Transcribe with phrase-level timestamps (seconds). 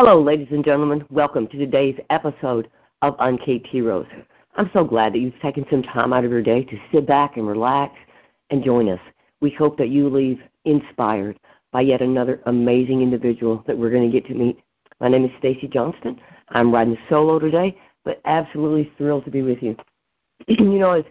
[0.00, 1.04] Hello, ladies and gentlemen.
[1.10, 2.70] Welcome to today's episode
[3.02, 4.06] of Uncaped Heroes.
[4.54, 7.36] I'm so glad that you've taken some time out of your day to sit back
[7.36, 7.96] and relax
[8.50, 9.00] and join us.
[9.40, 11.40] We hope that you leave inspired
[11.72, 14.60] by yet another amazing individual that we're going to get to meet.
[15.00, 16.20] My name is Stacy Johnston.
[16.50, 19.76] I'm riding solo today, but absolutely thrilled to be with you.
[20.46, 21.06] you know, I was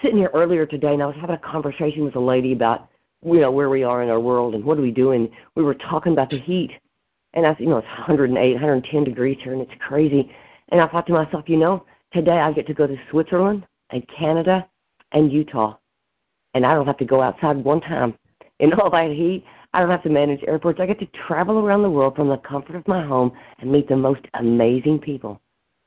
[0.00, 2.88] sitting here earlier today and I was having a conversation with a lady about
[3.22, 5.30] you know where we are in our world and what are we doing.
[5.54, 6.70] We were talking about the heat,
[7.34, 10.30] and I, you know, it's 108, 110 degrees here, and it's crazy.
[10.70, 14.06] And I thought to myself, you know, today I get to go to Switzerland and
[14.08, 14.68] Canada
[15.12, 15.76] and Utah,
[16.54, 18.14] and I don't have to go outside one time
[18.58, 19.44] in all that heat.
[19.72, 20.80] I don't have to manage airports.
[20.80, 23.88] I get to travel around the world from the comfort of my home and meet
[23.88, 25.40] the most amazing people.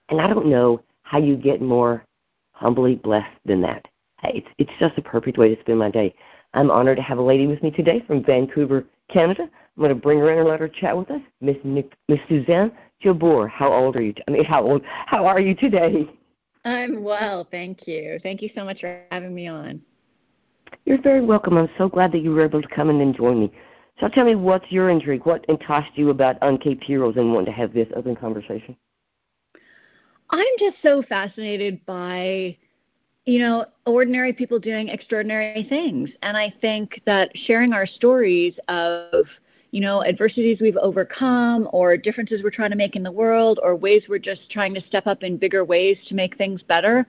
[0.08, 2.05] And I don't know how you get more
[2.53, 3.86] humbly blessed than that.
[4.23, 6.16] It's it's just a perfect way to spend my day.
[6.53, 9.43] I'm honored to have a lady with me today from Vancouver, Canada.
[9.43, 11.21] I'm going to bring her in and let her chat with us.
[11.41, 12.71] Miss Miss Suzanne
[13.03, 13.49] Jabour.
[13.49, 14.13] How old are you?
[14.27, 14.83] I mean, how old?
[14.86, 16.08] How are you today?
[16.66, 18.19] I'm well, thank you.
[18.23, 19.81] Thank you so much for having me on.
[20.86, 21.58] You're very welcome.
[21.58, 23.52] I'm so glad that you were able to come in and join me.
[24.00, 25.25] So tell me, what's your intrigue?
[25.25, 28.75] What enticed you about Uncaped Heroes and wanting to have this open conversation?
[30.30, 32.58] I'm just so fascinated by
[33.25, 36.09] you know, ordinary people doing extraordinary things.
[36.21, 39.25] And I think that sharing our stories of,
[39.71, 43.75] you know, adversities we've overcome or differences we're trying to make in the world or
[43.75, 47.07] ways we're just trying to step up in bigger ways to make things better,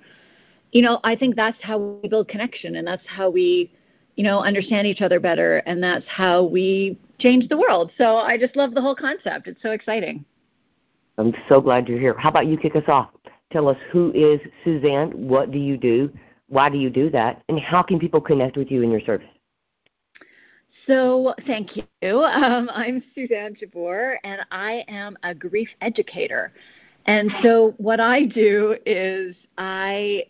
[0.72, 3.72] you know, I think that's how we build connection and that's how we,
[4.16, 7.90] you know, understand each other better and that's how we change the world.
[7.98, 9.48] So I just love the whole concept.
[9.48, 10.24] It's so exciting.
[11.18, 12.14] I'm so glad you're here.
[12.18, 13.10] How about you kick us off?
[13.54, 16.12] Tell us who is Suzanne, what do you do,
[16.48, 19.28] why do you do that, and how can people connect with you in your service?
[20.88, 21.84] So, thank you.
[22.24, 26.52] Um, I'm Suzanne Jabour, and I am a grief educator.
[27.06, 30.24] And so, what I do is I,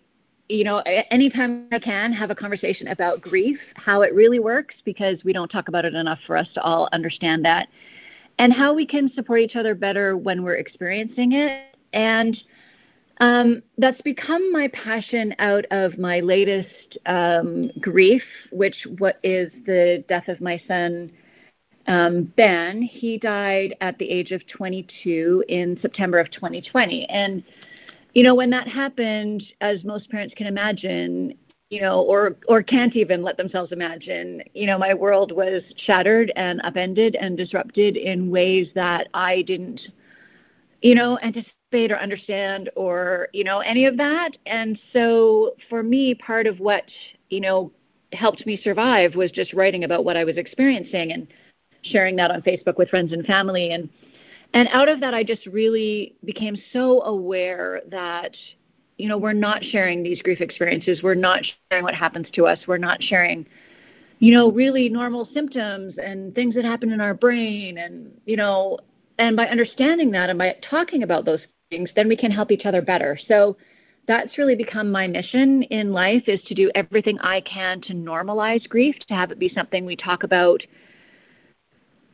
[0.51, 0.81] you know,
[1.11, 5.49] anytime I can, have a conversation about grief, how it really works, because we don't
[5.49, 7.69] talk about it enough for us to all understand that,
[8.39, 11.75] and how we can support each other better when we're experiencing it.
[11.95, 12.37] And
[13.19, 20.05] um, that's become my passion out of my latest um, grief, which what is the
[20.09, 21.13] death of my son
[21.87, 22.83] um, Ben.
[22.83, 27.45] He died at the age of 22 in September of 2020, and
[28.15, 31.35] you know when that happened, as most parents can imagine,
[31.71, 36.33] you know, or or can't even let themselves imagine, you know, my world was shattered
[36.37, 39.81] and upended and disrupted in ways that I didn't,
[40.83, 44.31] you know, anticipate or understand or you know any of that.
[44.47, 46.85] And so for me part of what
[47.31, 47.73] you know
[48.13, 51.27] helped me survive was just writing about what i was experiencing and
[51.83, 53.73] sharing that on facebook with friends and family.
[53.73, 53.89] And
[54.53, 58.37] and out of that i just really became so aware that
[58.97, 61.03] you know we're not sharing these grief experiences.
[61.03, 62.61] We're not sharing what happens to us.
[62.69, 63.47] We're not sharing
[64.21, 68.79] you know really normal symptoms and things that happen in our brain and you know
[69.19, 71.41] and by understanding that and by talking about those
[71.75, 73.19] things, then we can help each other better.
[73.29, 73.57] So
[74.07, 78.69] that's really become my mission in life is to do everything I can to normalize
[78.69, 80.63] grief, to have it be something we talk about.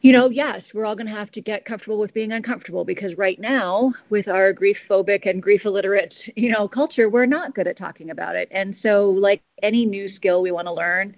[0.02, 3.18] You know, yes, we're all going to have to get comfortable with being uncomfortable because
[3.18, 7.66] right now, with our grief phobic and grief illiterate, you know, culture, we're not good
[7.66, 8.48] at talking about it.
[8.50, 11.14] And so, like any new skill we want to learn,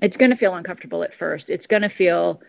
[0.00, 1.46] it's going to feel uncomfortable at first.
[1.48, 2.40] It's going to feel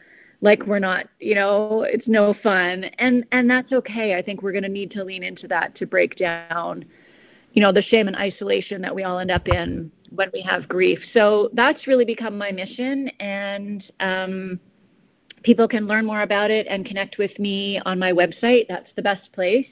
[0.46, 2.86] like we're not you know it's no fun.
[3.00, 4.16] And and that's okay.
[4.16, 6.86] I think we're going to need to lean into that to break down
[7.52, 10.70] you know the shame and isolation that we all end up in when we have
[10.70, 11.00] grief.
[11.14, 13.10] So that's really become my mission.
[13.20, 14.60] And um,
[15.44, 18.68] people can learn more about it and connect with me on my website.
[18.70, 19.68] That's the best place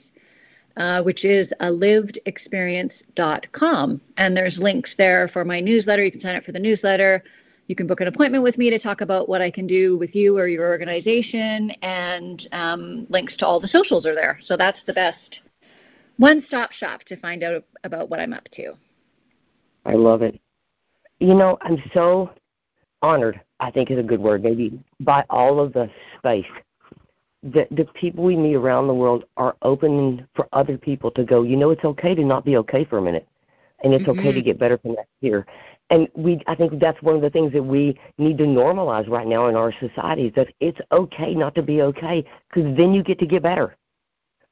[0.77, 6.03] uh, which is a livedexperience.com and there's links there for my newsletter.
[6.03, 7.23] You can sign up for the newsletter
[7.67, 10.13] you can book an appointment with me to talk about what I can do with
[10.13, 14.39] you or your organization, and um, links to all the socials are there.
[14.45, 15.39] So that's the best
[16.17, 18.73] one stop shop to find out about what I'm up to.
[19.85, 20.39] I love it.
[21.19, 22.31] You know, I'm so
[23.01, 26.45] honored, I think is a good word, maybe, by all of the space
[27.43, 31.43] that the people we meet around the world are open for other people to go,
[31.43, 33.27] you know, it's okay to not be okay for a minute.
[33.83, 34.19] And it's mm-hmm.
[34.19, 34.45] okay to mm-hmm.
[34.45, 35.45] get better from that here
[35.93, 39.27] and we I think that's one of the things that we need to normalize right
[39.27, 43.03] now in our society is that it's okay not to be okay because then you
[43.03, 43.77] get to get better.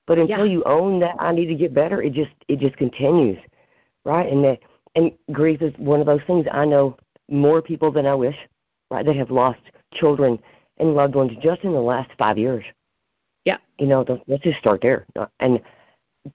[0.05, 0.53] But until yeah.
[0.53, 3.39] you own that I need to get better, it just it just continues,
[4.05, 4.31] right?
[4.31, 4.59] And that
[4.95, 6.45] and grief is one of those things.
[6.51, 6.95] I know
[7.27, 8.37] more people than I wish,
[8.91, 9.05] right?
[9.05, 9.61] That have lost
[9.93, 10.37] children
[10.77, 12.65] and loved ones just in the last five years.
[13.45, 13.57] Yeah.
[13.79, 15.07] You know, let's just start there.
[15.39, 15.59] And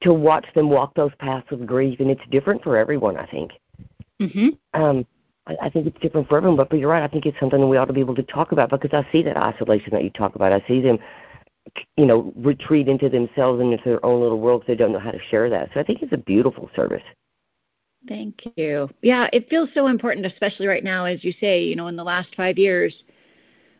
[0.01, 3.53] to watch them walk those paths of grief, and it's different for everyone, I think.
[4.21, 4.49] Mm-hmm.
[4.81, 5.07] Um,
[5.47, 7.03] I, I think it's different for everyone, but, but you're right.
[7.03, 9.23] I think it's something we ought to be able to talk about because I see
[9.23, 10.53] that isolation that you talk about.
[10.53, 10.99] I see them,
[11.97, 14.65] you know, retreat into themselves and into their own little worlds.
[14.67, 15.71] They don't know how to share that.
[15.75, 17.03] So I think it's a beautiful service.
[18.09, 18.89] Thank you.
[19.03, 22.05] Yeah, it feels so important, especially right now, as you say, you know, in the
[22.05, 22.95] last five years,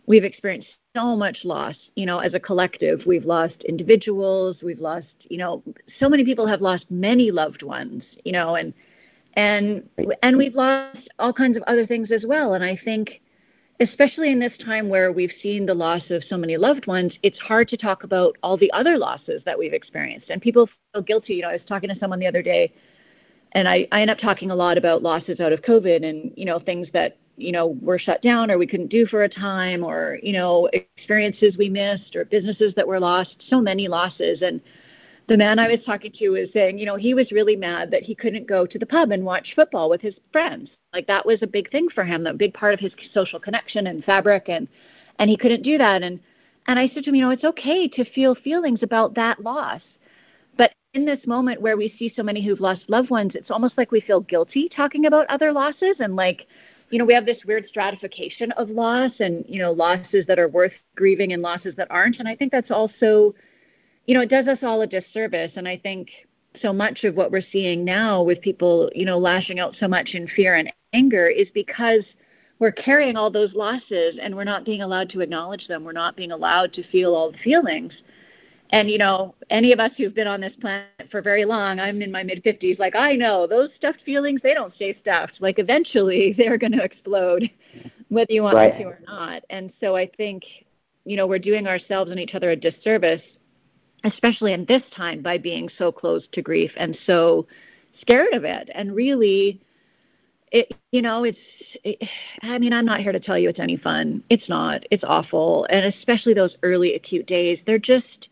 [0.07, 3.03] we've experienced so much loss, you know, as a collective.
[3.07, 5.63] We've lost individuals, we've lost, you know,
[6.01, 8.73] so many people have lost many loved ones, you know, and
[9.37, 9.89] and
[10.23, 12.55] and we've lost all kinds of other things as well.
[12.55, 13.21] And I think
[13.81, 17.39] especially in this time where we've seen the loss of so many loved ones, it's
[17.39, 20.31] hard to talk about all the other losses that we've experienced.
[20.31, 21.35] And people feel guilty.
[21.35, 22.73] You know, I was talking to someone the other day
[23.53, 26.45] and I, I end up talking a lot about losses out of COVID and, you
[26.45, 29.85] know, things that, you know, were shut down or we couldn't do for a time
[29.85, 34.41] or, you know, experiences we missed or businesses that were lost, so many losses.
[34.41, 34.61] And
[35.29, 38.03] the man I was talking to was saying, you know, he was really mad that
[38.03, 40.71] he couldn't go to the pub and watch football with his friends.
[40.93, 43.87] Like that was a big thing for him, a big part of his social connection
[43.89, 44.69] and fabric and
[45.19, 46.03] and he couldn't do that.
[46.03, 46.21] And
[46.67, 49.83] and I said to him, you know, it's okay to feel feelings about that loss
[50.57, 53.77] But in this moment where we see so many who've lost loved ones, it's almost
[53.79, 56.47] like we feel guilty talking about other losses and like,
[56.91, 60.49] you know, we have this weird stratification of loss and, you know, losses that are
[60.49, 62.19] worth grieving and losses that aren't.
[62.19, 63.35] And I think that's also,
[64.07, 65.53] you know, it does us all a disservice.
[65.57, 66.09] And I think
[66.61, 70.11] so much of what we're seeing now with people, you know, lashing out so much
[70.15, 72.05] in fear and anger is because
[72.59, 75.85] we're carrying all those losses and we're not being allowed to acknowledge them.
[75.85, 77.93] We're not being allowed to feel all the feelings
[78.71, 82.03] and you know any of us who've been on this planet for very long i'm
[82.03, 85.59] in my mid 50s like i know those stuffed feelings they don't stay stuffed like
[85.59, 87.49] eventually they're going to explode
[88.09, 88.73] whether you want right.
[88.73, 90.43] them to or not and so i think
[91.05, 93.23] you know we're doing ourselves and each other a disservice
[94.07, 97.47] especially in this time by being so close to grief and so
[98.01, 99.61] scared of it and really
[100.53, 101.39] it you know it's
[101.85, 101.99] it,
[102.43, 105.67] i mean i'm not here to tell you it's any fun it's not it's awful
[105.71, 108.29] and especially those early acute days they're just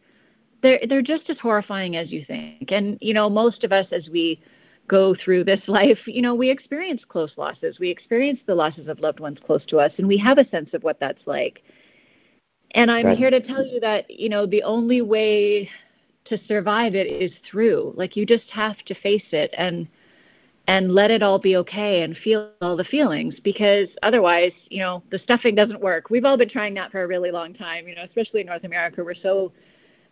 [0.65, 2.73] they're they're just as horrifying as you think.
[2.73, 4.41] And you know, most of us as we
[4.89, 7.79] go through this life, you know, we experience close losses.
[7.79, 10.71] We experience the losses of loved ones close to us, and we have a sense
[10.75, 11.63] of what that's like.
[12.75, 13.17] And I'm right.
[13.17, 15.69] here to tell you that, you know, the only way
[16.27, 17.95] to survive it is through.
[17.97, 19.87] Like you just have to face it and
[20.67, 25.03] and let it all be okay and feel all the feelings because otherwise, you know,
[25.11, 26.09] the stuffing doesn't work.
[26.09, 28.65] We've all been trying that for a really long time, you know, especially in North
[28.65, 29.05] America.
[29.05, 29.53] We're so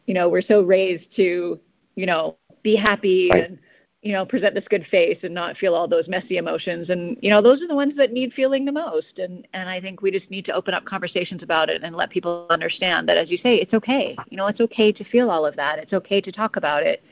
[0.07, 1.59] you know we're so raised to
[1.95, 3.45] you know be happy right.
[3.45, 3.59] and
[4.03, 6.91] you know present this good face and not feel all those messy emotions.
[6.91, 9.19] And you know those are the ones that need feeling the most.
[9.19, 12.11] And and i think we just need to open up conversations about it and let
[12.11, 14.17] people understand that as you say it's okay.
[14.29, 15.79] You know it's okay to feel all of that.
[15.79, 17.03] It's okay to talk about it.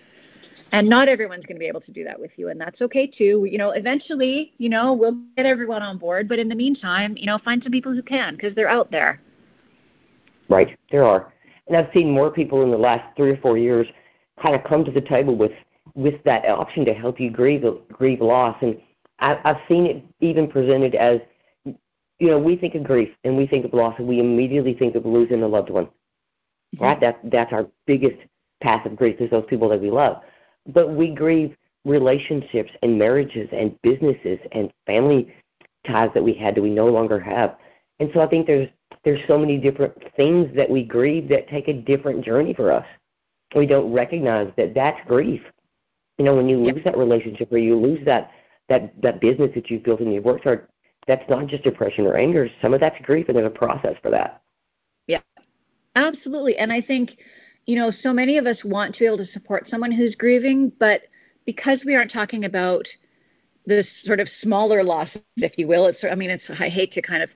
[0.72, 3.06] And not everyone's going to be able to do that with you and that's okay
[3.06, 3.46] too.
[3.48, 7.26] You know eventually you know we'll get everyone on board but in the meantime you
[7.26, 9.20] know find some people who can because they're out there.
[10.48, 10.76] Right.
[10.90, 11.32] There are.
[11.68, 13.86] And I've seen more people in the last three or four years
[14.42, 15.52] kind of come to the table with
[15.94, 18.56] with that option to help you grieve grieve loss.
[18.60, 18.80] And
[19.18, 21.20] I, I've seen it even presented as,
[21.64, 24.94] you know, we think of grief and we think of loss, and we immediately think
[24.94, 25.86] of losing a loved one.
[25.86, 26.84] Mm-hmm.
[26.84, 27.00] Right?
[27.00, 28.18] That that's our biggest
[28.62, 30.22] path of grief is those people that we love.
[30.66, 35.34] But we grieve relationships and marriages and businesses and family
[35.86, 37.56] ties that we had that we no longer have.
[38.00, 38.68] And so I think there's
[39.04, 42.84] there's so many different things that we grieve that take a different journey for us.
[43.54, 45.40] We don't recognize that that's grief.
[46.20, 48.30] You know, when you lose that relationship or you lose that
[48.68, 50.68] that that business that you've built and you've worked hard,
[51.06, 52.46] that's not just depression or anger.
[52.60, 54.42] Some of that's grief, and there's a process for that.
[55.06, 55.22] Yeah,
[55.96, 56.58] absolutely.
[56.58, 57.16] And I think,
[57.64, 60.70] you know, so many of us want to be able to support someone who's grieving,
[60.78, 61.04] but
[61.46, 62.84] because we aren't talking about
[63.64, 65.08] this sort of smaller loss,
[65.38, 67.30] if you will, it's I mean, it's I hate to kind of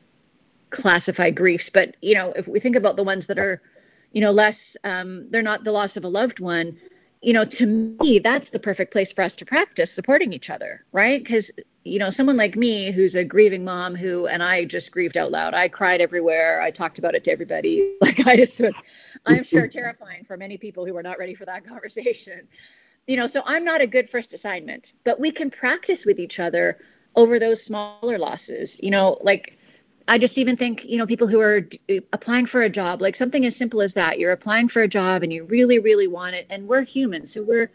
[0.68, 3.62] classify griefs, but you know, if we think about the ones that are,
[4.12, 6.76] you know, less, um, they're not the loss of a loved one.
[7.24, 10.84] You know, to me, that's the perfect place for us to practice supporting each other,
[10.92, 11.24] right?
[11.24, 11.44] Because
[11.84, 15.30] you know, someone like me who's a grieving mom who, and I just grieved out
[15.30, 15.54] loud.
[15.54, 16.60] I cried everywhere.
[16.60, 17.92] I talked about it to everybody.
[18.00, 18.74] Like I just was,
[19.24, 22.46] I'm sure terrifying for many people who are not ready for that conversation.
[23.06, 26.38] You know, so I'm not a good first assignment, but we can practice with each
[26.38, 26.76] other
[27.16, 28.68] over those smaller losses.
[28.78, 29.56] You know, like
[30.06, 33.16] I just even think, you know, people who are uh, applying for a job, like
[33.16, 34.18] something as simple as that.
[34.18, 37.42] You're applying for a job and you really, really want it, and we're humans, so
[37.42, 37.70] we're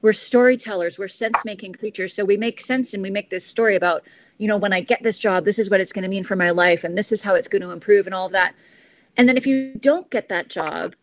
[0.00, 4.02] we're storytellers, we're sense-making creatures, so we make sense and we make this story about,
[4.38, 6.36] you know, when I get this job, this is what it's going to mean for
[6.36, 8.54] my life, and this is how it's going to improve, and all of that.
[9.16, 10.94] And then if you don't get that job,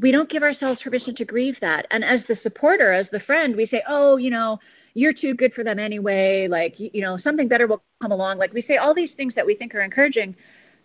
[0.00, 1.86] we don't give ourselves permission to grieve that.
[1.90, 4.58] And as the supporter, as the friend, we say, oh, you know,
[4.94, 6.48] you're too good for them anyway.
[6.48, 8.38] Like, you know, something better will come along.
[8.38, 10.34] Like, we say all these things that we think are encouraging.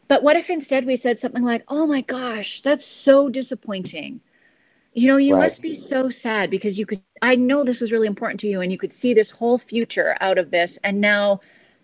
[0.08, 4.20] But what if instead we said something like, oh my gosh, that's so disappointing?
[4.94, 5.52] You know, you right.
[5.52, 8.62] must be so sad because you could, I know this was really important to you
[8.62, 10.72] and you could see this whole future out of this.
[10.84, 11.42] And now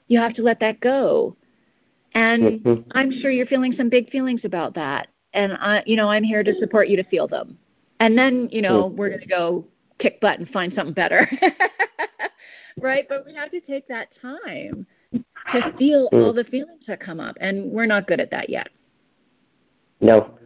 [0.08, 1.38] you have to let that go.
[2.16, 2.90] And mm-hmm.
[2.94, 5.10] I'm sure you're feeling some big feelings about that.
[5.34, 7.60] And I, you know, I'm here to support you to feel them.
[8.00, 8.98] And then, you know, mm-hmm.
[8.98, 9.66] we're going to go
[10.00, 11.30] kick butt and find something better.
[12.82, 13.06] right?
[13.08, 14.86] But we have to take that time
[15.52, 16.24] to feel mm.
[16.24, 18.70] all the feelings that come up, and we're not good at that yet.
[20.02, 20.38] No,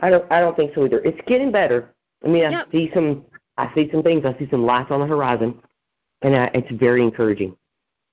[0.00, 0.30] I don't.
[0.30, 1.00] I don't think so either.
[1.00, 1.94] It's getting better.
[2.24, 2.68] I mean, I yep.
[2.72, 3.24] see some.
[3.56, 4.24] I see some things.
[4.24, 5.60] I see some lights on the horizon,
[6.22, 7.56] and I, it's very encouraging.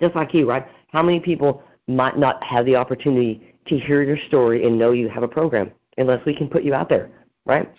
[0.01, 0.65] Just like you, right?
[0.91, 5.09] How many people might not have the opportunity to hear your story and know you
[5.09, 7.09] have a program unless we can put you out there,
[7.45, 7.71] right?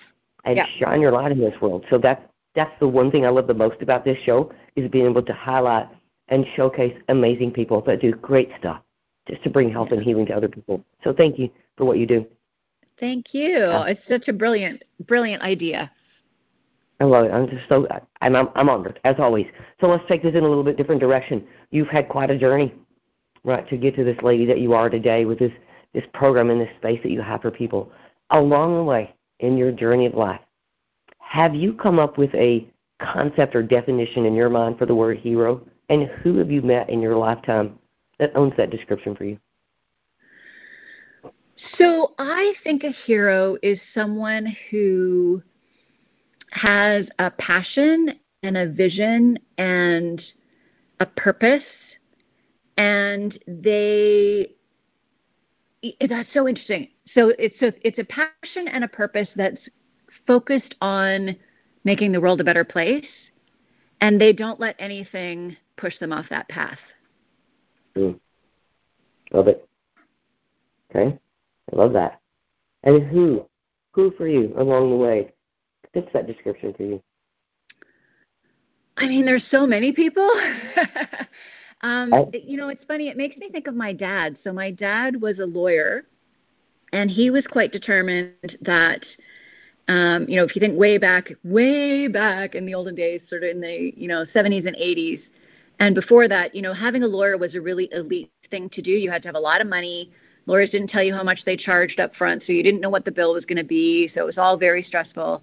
[0.45, 0.67] And yep.
[0.79, 1.85] shine your light in this world.
[1.91, 2.23] So that's
[2.57, 5.33] that's the one thing I love the most about this show is being able to
[5.33, 5.89] highlight
[6.29, 8.81] and showcase amazing people that do great stuff
[9.29, 10.83] just to bring health and healing to other people.
[11.05, 12.27] So thank you for what you do.
[12.99, 13.59] Thank you.
[13.59, 15.91] Uh, it's such a brilliant, brilliant idea.
[16.99, 17.31] I love it.
[17.31, 17.87] I'm just so
[18.23, 19.47] I'm, I'm I'm honored as always.
[19.81, 21.47] So let's take this in a little bit different direction.
[21.71, 22.73] You've had quite a journey,
[23.45, 25.53] right, to get to this lady that you are today with this
[25.93, 27.93] this program and this space that you have for people.
[28.31, 30.41] Along the way in your journey of life,
[31.29, 32.67] have you come up with a
[33.03, 35.61] concept or definition in your mind for the word hero?
[35.89, 37.79] And who have you met in your lifetime
[38.19, 39.39] that owns that description for you?
[41.79, 45.43] So I think a hero is someone who
[46.53, 50.23] has a passion and a vision and
[51.01, 51.63] a purpose
[52.79, 54.53] and they
[56.09, 59.59] that's so interesting so it's so it's a passion and a purpose that's
[60.27, 61.37] focused on
[61.85, 63.05] making the world a better place
[64.01, 66.79] and they don't let anything push them off that path.
[67.97, 68.19] Mm.
[69.33, 69.69] Love it.
[70.91, 71.19] Okay.
[71.73, 72.21] I love that.
[72.83, 73.47] And who?
[73.93, 75.33] Who for you along the way
[75.93, 77.03] fits that description for you?
[78.99, 80.31] I mean, there's so many people.
[81.83, 82.31] um, oh.
[82.33, 83.09] you know, it's funny.
[83.09, 84.37] It makes me think of my dad.
[84.45, 86.05] So my dad was a lawyer,
[86.93, 89.01] and he was quite determined that
[89.89, 93.45] um, you know, if you think way back, way back in the olden days, sort
[93.45, 95.21] of in the, you know, 70s and 80s,
[95.79, 98.91] and before that, you know, having a lawyer was a really elite thing to do.
[98.91, 100.11] You had to have a lot of money.
[100.47, 103.05] Lawyers didn't tell you how much they charged up front, so you didn't know what
[103.05, 104.11] the bill was going to be.
[104.15, 105.43] So it was all very stressful.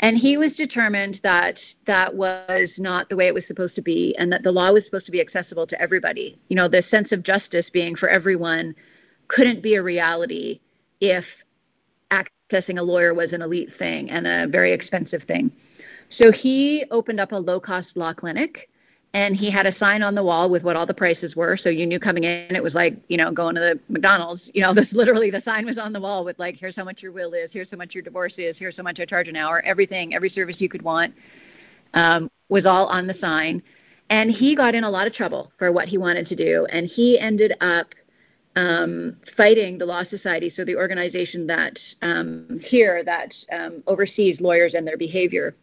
[0.00, 1.56] And he was determined that
[1.86, 4.84] that was not the way it was supposed to be, and that the law was
[4.84, 6.38] supposed to be accessible to everybody.
[6.48, 8.74] You know, the sense of justice being for everyone
[9.28, 10.60] couldn't be a reality
[11.00, 11.24] if
[12.52, 15.50] accessing a lawyer was an elite thing and a very expensive thing.
[16.18, 18.68] So he opened up a low cost law clinic
[19.14, 21.68] and he had a sign on the wall with what all the prices were so
[21.68, 24.74] you knew coming in it was like you know going to the mcdonald's you know
[24.74, 27.32] this literally the sign was on the wall with like here's how much your will
[27.34, 30.14] is here's how much your divorce is here's how much i charge an hour everything
[30.14, 31.14] every service you could want
[31.94, 33.62] um, was all on the sign
[34.08, 36.86] and he got in a lot of trouble for what he wanted to do and
[36.86, 37.88] he ended up
[38.56, 44.74] um, fighting the Law Society, so the organization that um, here that um, oversees lawyers
[44.74, 45.54] and their behavior.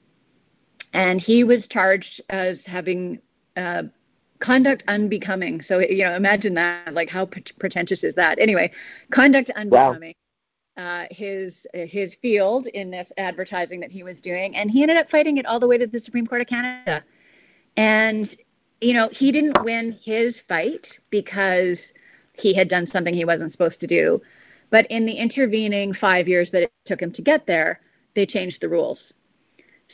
[0.93, 3.19] And he was charged as having
[3.55, 3.84] uh,
[4.39, 5.63] conduct unbecoming.
[5.67, 6.93] So you know, imagine that.
[6.93, 7.29] Like, how
[7.60, 8.39] pretentious is that?
[8.39, 8.72] Anyway,
[9.13, 10.15] conduct unbecoming.
[10.15, 10.15] Wow.
[10.77, 15.10] Uh, his his field in this advertising that he was doing, and he ended up
[15.12, 17.03] fighting it all the way to the Supreme Court of Canada.
[17.77, 18.29] And
[18.81, 21.77] you know, he didn't win his fight because
[22.39, 24.22] he had done something he wasn't supposed to do.
[24.72, 27.81] But in the intervening five years that it took him to get there,
[28.15, 29.00] they changed the rules.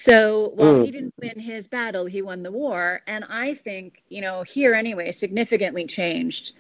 [0.06, 0.86] So while mm.
[0.86, 3.02] he didn't win his battle, he won the war.
[3.08, 6.52] And I think, you know, here anyway, significantly changed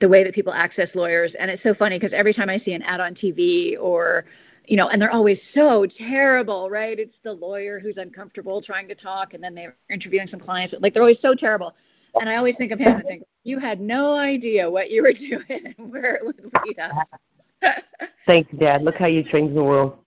[0.00, 1.32] the way that people access lawyers.
[1.38, 4.26] And it's so funny because every time I see an ad on TV or,
[4.66, 6.98] you know, and they're always so terrible, right?
[6.98, 10.74] It's the lawyer who's uncomfortable trying to talk and then they're interviewing some clients.
[10.78, 11.74] Like they're always so terrible.
[12.20, 15.12] And I always think of him and think, you had no idea what you were
[15.48, 16.92] doing and where it would lead us.
[18.26, 18.82] Thanks, Dad.
[18.82, 19.98] Look how you changed the world.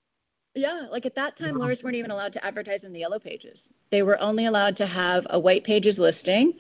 [0.56, 3.58] Yeah, like at that time, lawyers weren't even allowed to advertise in the yellow pages.
[3.92, 6.54] They were only allowed to have a white pages listing,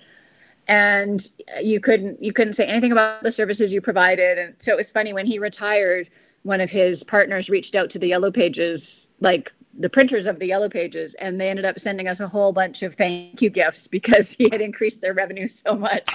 [0.67, 1.25] and
[1.61, 4.37] you couldn't you couldn't say anything about the services you provided.
[4.37, 6.09] And so it was funny when he retired.
[6.43, 8.81] One of his partners reached out to the yellow pages
[9.21, 12.51] like the printers of the yellow pages and they ended up sending us a whole
[12.51, 16.07] bunch of thank you gifts because he had increased their revenue so much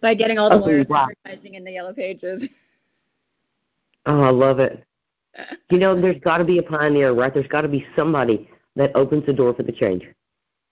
[0.00, 1.08] by getting all the oh, lawyers wow.
[1.26, 2.42] advertising in the yellow pages.
[4.06, 4.82] Oh, I love it.
[5.70, 7.34] you know, there's got to be a pioneer, right?
[7.34, 10.06] There's got to be somebody that opens the door for the change.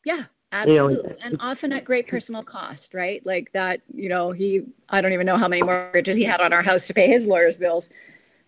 [0.07, 0.23] Yeah,
[0.53, 0.95] absolutely.
[0.95, 3.21] You know, and often at great personal cost, right?
[3.27, 6.55] Like that, you know, he, I don't even know how many mortgages he had on
[6.55, 7.85] our house to pay his lawyer's bills,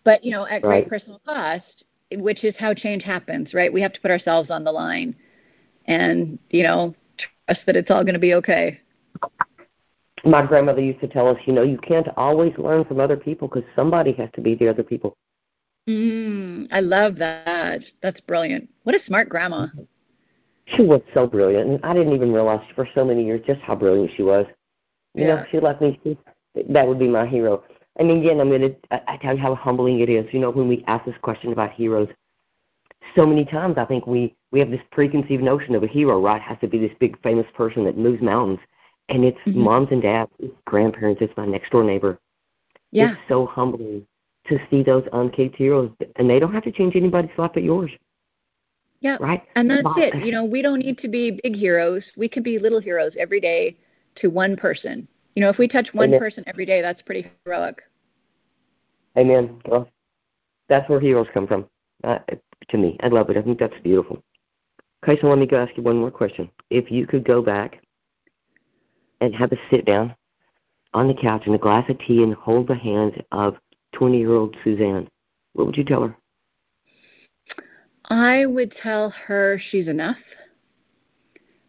[0.03, 3.71] but, you know, at great personal cost, which is how change happens, right?
[3.71, 5.15] We have to put ourselves on the line
[5.85, 6.95] and, you know,
[7.47, 8.79] trust that it's all going to be okay.
[10.25, 13.47] My grandmother used to tell us, you know, you can't always learn from other people
[13.47, 15.15] because somebody has to be the other people.
[15.87, 17.81] Mm, I love that.
[18.03, 18.69] That's brilliant.
[18.83, 19.67] What a smart grandma.
[20.75, 23.73] She was so brilliant, and I didn't even realize for so many years just how
[23.73, 24.45] brilliant she was.
[25.15, 25.27] You yeah.
[25.27, 25.99] know, she left me.
[26.03, 26.15] She,
[26.69, 27.63] that would be my hero.
[27.99, 28.71] And again, I'm gonna.
[29.07, 30.25] I tell you how humbling it is.
[30.33, 32.07] You know, when we ask this question about heroes,
[33.15, 36.41] so many times I think we we have this preconceived notion of a hero, right?
[36.41, 38.59] Has to be this big famous person that moves mountains,
[39.09, 39.61] and it's mm-hmm.
[39.61, 42.19] moms and dads, it's grandparents, it's my next door neighbor.
[42.91, 43.11] Yeah.
[43.11, 44.07] It's so humbling
[44.47, 47.91] to see those uncaped heroes, and they don't have to change anybody's life but yours.
[49.01, 49.17] Yeah.
[49.19, 49.43] Right.
[49.55, 50.25] And that's it.
[50.25, 52.03] You know, we don't need to be big heroes.
[52.17, 53.77] We can be little heroes every day
[54.15, 55.07] to one person.
[55.35, 57.81] You know, if we touch one person every day, that's pretty heroic.
[59.17, 59.61] Amen.
[59.65, 59.89] Well,
[60.67, 61.65] that's where heroes come from.
[62.03, 62.19] Uh,
[62.69, 63.37] to me, I love it.
[63.37, 64.23] I think that's beautiful.
[65.03, 66.49] Okay, so let me go ask you one more question.
[66.69, 67.81] If you could go back
[69.21, 70.15] and have a sit down
[70.93, 73.55] on the couch and a glass of tea and hold the hand of
[73.93, 75.07] 20 year old Suzanne,
[75.53, 76.15] what would you tell her?
[78.05, 80.17] I would tell her she's enough,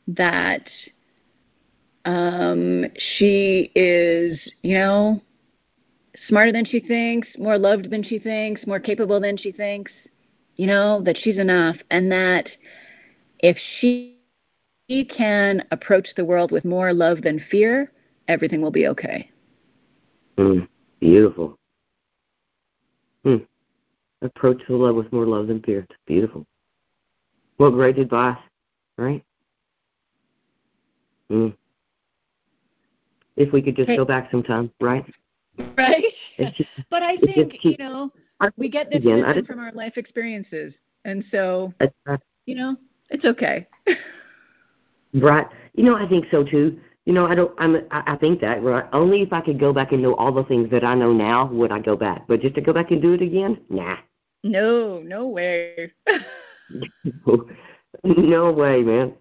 [0.08, 0.68] that
[2.04, 2.84] um,
[3.16, 5.20] she is, you know,
[6.28, 9.92] smarter than she thinks, more loved than she thinks, more capable than she thinks,
[10.56, 12.48] you know, that she's enough, and that
[13.40, 14.16] if she
[15.16, 17.90] can approach the world with more love than fear,
[18.28, 19.30] everything will be okay.
[20.36, 20.68] Mm,
[21.00, 21.58] beautiful.
[23.24, 23.36] Hmm.
[24.22, 25.80] Approach the love with more love than fear.
[25.80, 26.46] It's beautiful.
[27.56, 28.38] What great advice,
[28.98, 29.22] right?
[31.28, 31.48] Hmm.
[33.36, 33.96] If we could just hey.
[33.96, 35.04] go back sometime, right?
[35.76, 36.09] Right.
[36.56, 38.10] Just, but I think, you know,
[38.56, 40.72] we get this again, wisdom from our life experiences.
[41.04, 41.72] And so,
[42.46, 42.76] you know,
[43.10, 43.66] it's okay.
[45.14, 45.46] right.
[45.74, 46.78] You know, I think so too.
[47.06, 47.52] You know, I don't.
[47.58, 47.76] I'm.
[47.90, 48.84] I, I think that right.
[48.92, 51.46] Only if I could go back and know all the things that I know now
[51.46, 52.26] would I go back.
[52.28, 53.96] But just to go back and do it again, nah.
[54.44, 55.92] No, no way.
[58.04, 59.14] no way, man.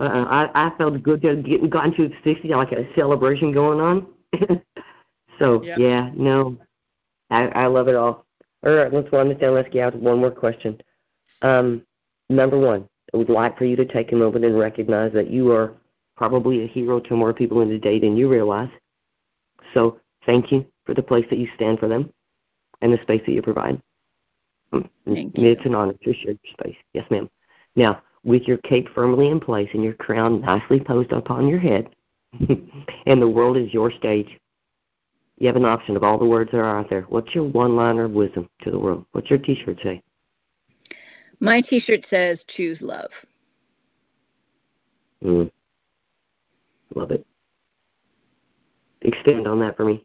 [0.00, 4.06] Uh, I I felt good to getting gotten to sixty, like a celebration going on.
[5.38, 5.78] so yep.
[5.78, 6.56] yeah, no,
[7.30, 8.26] I I love it all.
[8.64, 9.54] All right, let's wind this down.
[9.54, 10.80] Let's get out to one more question.
[11.42, 11.82] Um,
[12.28, 15.52] number one, I would like for you to take a moment and recognize that you
[15.52, 15.74] are
[16.16, 18.70] probably a hero to more people in the day than you realize.
[19.74, 22.12] So thank you for the place that you stand for them
[22.80, 23.80] and the space that you provide.
[24.72, 26.76] Mm, thank it's an honor to share your space.
[26.92, 27.30] Yes, ma'am.
[27.76, 31.88] Now, with your cape firmly in place and your crown nicely posed upon your head,
[33.06, 34.38] and the world is your stage,
[35.38, 37.02] you have an option of all the words that are out there.
[37.02, 39.04] What's your one liner of wisdom to the world?
[39.12, 40.02] What's your t shirt say?
[41.40, 43.10] My t shirt says choose love.
[45.22, 45.50] Mm.
[46.94, 47.26] Love it.
[49.02, 50.02] Extend on that for me.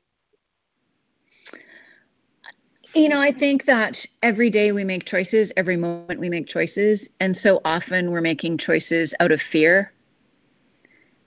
[2.94, 7.00] You know, I think that every day we make choices, every moment we make choices,
[7.22, 9.94] and so often we're making choices out of fear.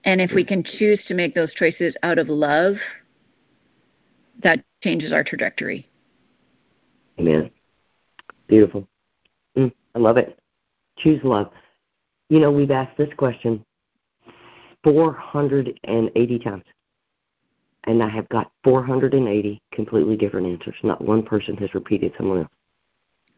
[0.05, 2.75] And if we can choose to make those choices out of love,
[4.43, 5.89] that changes our trajectory.
[7.19, 7.51] Amen.
[8.49, 8.87] Beautiful.
[9.57, 10.39] Mm, I love it.
[10.99, 11.51] Choose love.
[12.29, 13.65] You know, we've asked this question
[14.83, 16.65] 480 times
[17.87, 20.75] and I have got 480 completely different answers.
[20.83, 22.49] Not one person has repeated someone else.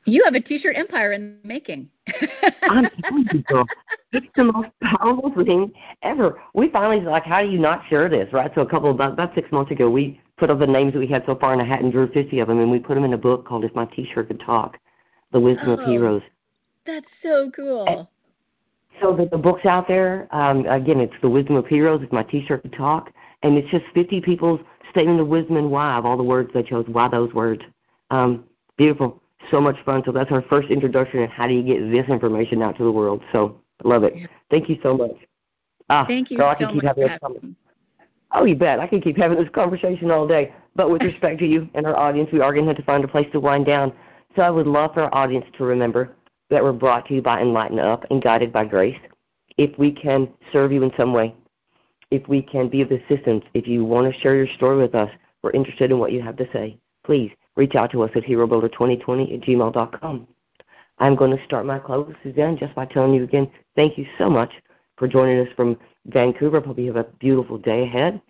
[0.05, 1.89] You have a t-shirt empire in the making.
[2.63, 3.67] I'm telling you, girl,
[4.13, 6.41] it's the most powerful thing ever.
[6.55, 8.53] We finally like, how do you not share this, right?
[8.55, 11.07] So a couple of about six months ago, we put all the names that we
[11.07, 13.05] had so far in a hat and drew 50 of them, and we put them
[13.05, 14.79] in a book called "If My T-Shirt Could Talk:
[15.33, 16.23] The Wisdom oh, of Heroes."
[16.87, 17.87] That's so cool.
[17.87, 18.07] And
[19.01, 20.29] so that the book's out there.
[20.31, 23.85] Um, again, it's "The Wisdom of Heroes." If my T-shirt could talk, and it's just
[23.95, 26.87] 50 people's statement of wisdom and why of all the words they chose.
[26.89, 27.63] Why those words?
[28.11, 28.45] Um,
[28.77, 30.03] beautiful, so much fun.
[30.05, 32.93] So that's our first introduction and how do you get this information out to the
[32.93, 33.23] world.
[33.33, 34.15] So love it.
[34.51, 35.17] Thank you so much.
[35.89, 36.97] Ah, Thank you girl, so I can keep much.
[37.23, 37.57] Having.
[38.33, 38.81] Oh, you bet.
[38.81, 40.53] I can keep having this conversation all day.
[40.75, 43.05] But with respect to you and our audience, we are going to have to find
[43.05, 43.93] a place to wind down.
[44.35, 46.15] So I would love for our audience to remember
[46.51, 48.99] that we're brought to you by Enlighten Up and guided by grace.
[49.57, 51.35] If we can serve you in some way,
[52.11, 55.11] if we can be of assistance, if you want to share your story with us,
[55.43, 56.79] we're interested in what you have to say.
[57.05, 60.29] Please reach out to us at herobuilder2020 at gmail.com.
[60.99, 64.31] I'm going to start my close, Suzanne, just by telling you again, thank you so
[64.31, 64.53] much
[64.97, 66.61] for joining us from Vancouver.
[66.61, 68.21] Hope you have a beautiful day ahead.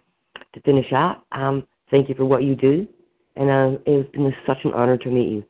[0.52, 2.86] To finish out, um, thank you for what you do,
[3.36, 5.44] and uh, it's been such an honor to meet you.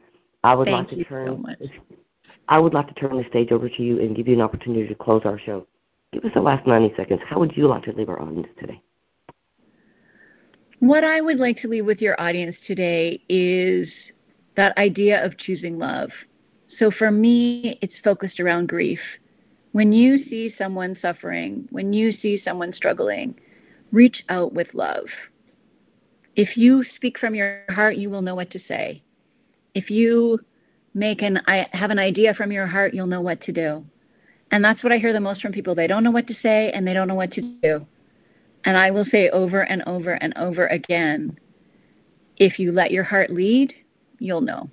[0.45, 1.45] I would thank like to turn.
[1.61, 1.69] So
[2.49, 4.87] I would like to turn the stage over to you and give you an opportunity
[4.87, 5.67] to close our show.
[6.13, 7.21] Give us the last 90 seconds.
[7.27, 8.81] How would you like to leave our audience today?
[10.79, 13.89] What I would like to leave with your audience today is
[14.57, 16.11] that idea of choosing love.
[16.79, 19.01] So for me, it's focused around grief.
[19.77, 23.35] When you see someone suffering, when you see someone struggling,
[23.93, 25.05] reach out with love.
[26.35, 29.03] If you speak from your heart, you will know what to say.
[29.75, 30.41] If you
[30.95, 33.85] make an I have an idea from your heart, you'll know what to do.
[34.51, 35.75] And that's what I hear the most from people.
[35.75, 37.85] They don't know what to say and they don't know what to do.
[38.65, 41.39] And I will say over and over and over again,
[42.39, 43.75] if you let your heart lead,
[44.21, 44.71] you'll know.